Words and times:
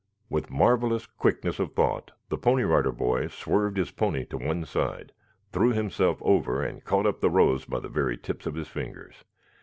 With 0.31 0.49
marvelous 0.49 1.05
quickness 1.05 1.59
of 1.59 1.73
thought 1.75 2.09
the 2.29 2.37
Pony 2.39 2.63
Rider 2.63 2.91
Boy 2.91 3.27
swerved 3.27 3.77
his 3.77 3.91
pony 3.91 4.25
to 4.25 4.37
one 4.37 4.65
side, 4.65 5.11
threw 5.51 5.73
himself 5.73 6.17
over 6.23 6.63
and 6.63 6.83
caught 6.83 7.05
up 7.05 7.21
the 7.21 7.29
rose 7.29 7.65
by 7.65 7.79
the 7.81 7.87
very 7.87 8.17
tips 8.17 8.47
of 8.47 8.55
his 8.55 8.67
fingers. 8.67 9.23